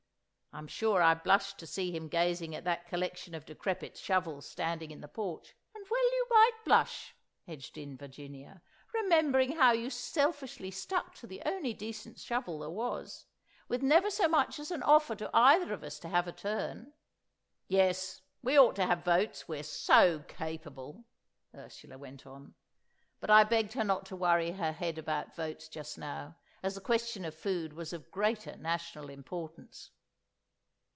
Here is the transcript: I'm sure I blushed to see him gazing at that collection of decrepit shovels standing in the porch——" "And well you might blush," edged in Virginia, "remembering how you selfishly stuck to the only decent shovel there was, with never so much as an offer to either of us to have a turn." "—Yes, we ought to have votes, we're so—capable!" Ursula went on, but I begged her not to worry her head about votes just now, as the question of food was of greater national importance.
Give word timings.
I'm 0.53 0.67
sure 0.67 1.01
I 1.01 1.13
blushed 1.13 1.59
to 1.59 1.65
see 1.65 1.93
him 1.95 2.09
gazing 2.09 2.53
at 2.55 2.65
that 2.65 2.85
collection 2.85 3.33
of 3.33 3.45
decrepit 3.45 3.95
shovels 3.95 4.45
standing 4.45 4.91
in 4.91 4.99
the 4.99 5.07
porch——" 5.07 5.55
"And 5.73 5.85
well 5.89 6.03
you 6.11 6.27
might 6.29 6.65
blush," 6.65 7.15
edged 7.47 7.77
in 7.77 7.95
Virginia, 7.95 8.61
"remembering 8.93 9.53
how 9.55 9.71
you 9.71 9.89
selfishly 9.89 10.69
stuck 10.69 11.15
to 11.15 11.25
the 11.25 11.41
only 11.45 11.73
decent 11.73 12.19
shovel 12.19 12.59
there 12.59 12.69
was, 12.69 13.27
with 13.69 13.81
never 13.81 14.09
so 14.11 14.27
much 14.27 14.59
as 14.59 14.71
an 14.71 14.83
offer 14.83 15.15
to 15.15 15.29
either 15.33 15.71
of 15.71 15.85
us 15.85 15.97
to 15.99 16.09
have 16.09 16.27
a 16.27 16.33
turn." 16.33 16.91
"—Yes, 17.69 18.21
we 18.43 18.59
ought 18.59 18.75
to 18.75 18.85
have 18.87 19.05
votes, 19.05 19.47
we're 19.47 19.63
so—capable!" 19.63 21.05
Ursula 21.55 21.97
went 21.97 22.25
on, 22.27 22.55
but 23.21 23.29
I 23.29 23.45
begged 23.45 23.71
her 23.71 23.85
not 23.85 24.05
to 24.07 24.17
worry 24.17 24.51
her 24.51 24.73
head 24.73 24.97
about 24.97 25.33
votes 25.33 25.69
just 25.69 25.97
now, 25.97 26.35
as 26.61 26.75
the 26.75 26.81
question 26.81 27.23
of 27.23 27.33
food 27.33 27.71
was 27.71 27.93
of 27.93 28.11
greater 28.11 28.57
national 28.57 29.07
importance. 29.09 29.91